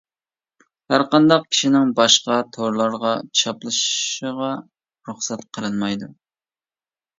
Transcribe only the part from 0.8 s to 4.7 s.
ھەرقانداق كىشىنىڭ باشقا تورلارغا چاپلىشىغا